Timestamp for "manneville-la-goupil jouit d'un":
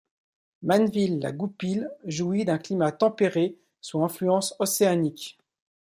0.63-2.57